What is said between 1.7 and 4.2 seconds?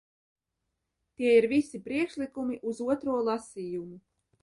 priekšlikumu uz otro lasījumu.